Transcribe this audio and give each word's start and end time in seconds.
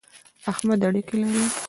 احمد 0.51 0.79
اړېکی 0.87 1.15
لري. 1.21 1.43